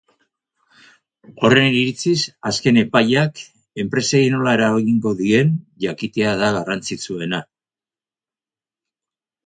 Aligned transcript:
Horren 1.47 1.75
iritziz, 1.79 2.15
azken 2.53 2.79
epaiak 2.83 3.43
enpresei 3.85 4.23
nola 4.39 4.57
eragingo 4.61 5.15
dien 5.23 5.55
jakitea 5.87 6.37
da 6.45 6.53
garrantzitsuena. 6.61 7.47